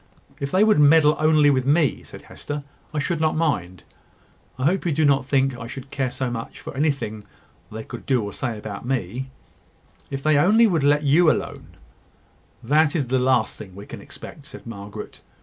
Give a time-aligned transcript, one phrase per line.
[0.39, 3.83] "If they would meddle only with me," said Hester, "I should not mind.
[4.57, 7.23] I hope you do not think I should care so much for anything
[7.71, 9.29] they could say or do about me.
[10.09, 11.75] If they only would let you alone"
[12.73, 15.21] "That is the last thing we can expect," said Margaret.